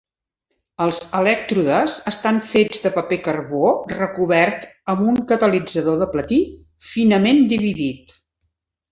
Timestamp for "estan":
2.11-2.39